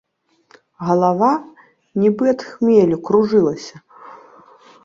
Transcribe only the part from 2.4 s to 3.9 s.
хмелю, кружылася.